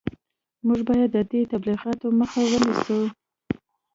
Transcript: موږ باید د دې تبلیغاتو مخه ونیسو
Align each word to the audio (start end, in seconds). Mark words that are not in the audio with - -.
موږ 0.67 0.79
باید 0.89 1.09
د 1.13 1.17
دې 1.31 1.41
تبلیغاتو 1.51 2.07
مخه 2.19 2.41
ونیسو 2.49 2.99